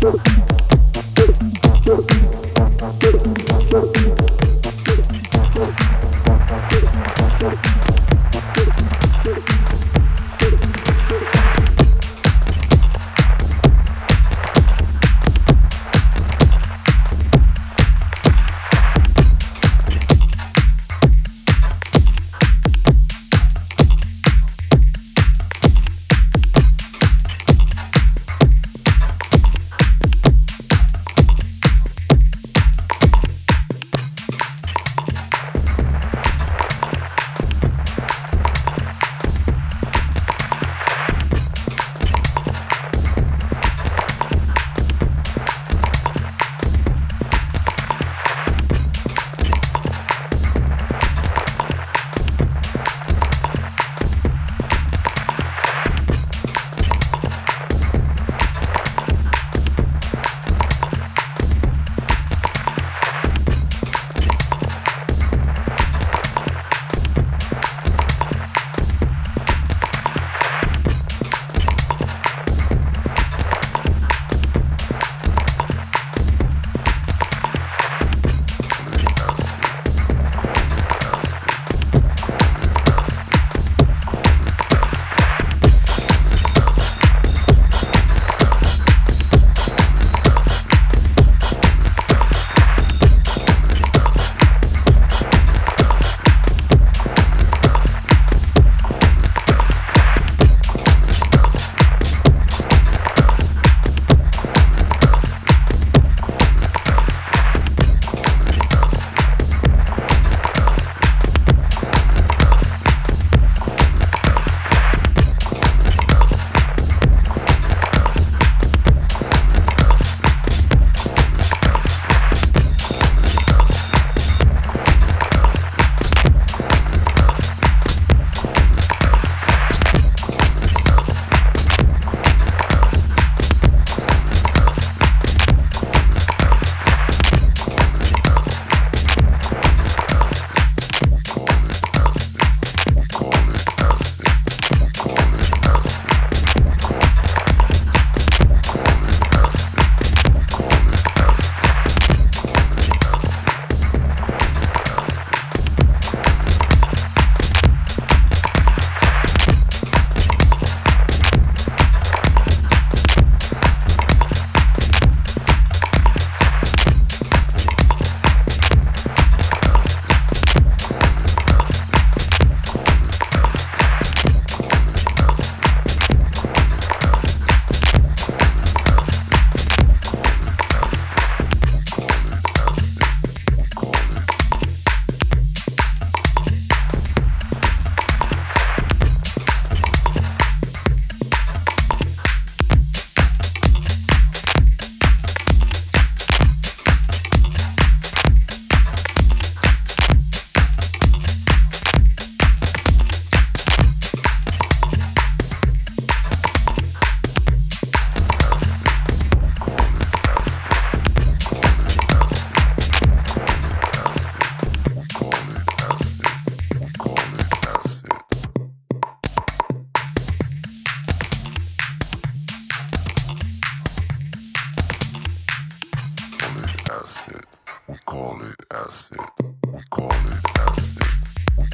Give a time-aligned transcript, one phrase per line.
[0.00, 0.67] Thank you.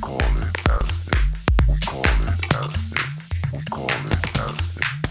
[0.00, 1.15] call it acid.
[1.69, 2.99] We call it acid.
[3.53, 5.03] We call it acid.